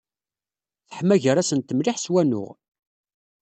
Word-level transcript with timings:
Teḥma 0.87 1.15
gar-asent 1.23 1.75
mliḥ 1.75 1.97
s 1.99 2.05
wanuɣ. 2.13 2.51